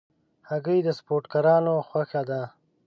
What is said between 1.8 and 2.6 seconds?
خوښه ده.